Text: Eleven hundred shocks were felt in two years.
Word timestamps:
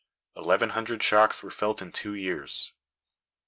Eleven 0.35 0.69
hundred 0.71 1.03
shocks 1.03 1.43
were 1.43 1.51
felt 1.51 1.79
in 1.79 1.91
two 1.91 2.15
years. 2.15 2.73